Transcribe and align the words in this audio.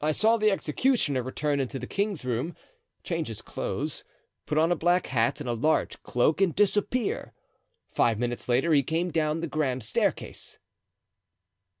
I 0.00 0.12
saw 0.12 0.36
the 0.36 0.52
executioner 0.52 1.24
return 1.24 1.58
into 1.58 1.80
the 1.80 1.88
king's 1.88 2.24
room, 2.24 2.54
change 3.02 3.26
his 3.26 3.42
clothes, 3.42 4.04
put 4.46 4.58
on 4.58 4.70
a 4.70 4.76
black 4.76 5.08
hat 5.08 5.40
and 5.40 5.48
a 5.48 5.54
large 5.54 6.00
cloak 6.04 6.40
and 6.40 6.54
disappear. 6.54 7.32
Five 7.90 8.16
minutes 8.20 8.48
later 8.48 8.72
he 8.72 8.84
came 8.84 9.10
down 9.10 9.40
the 9.40 9.48
grand 9.48 9.82
staircase." 9.82 10.58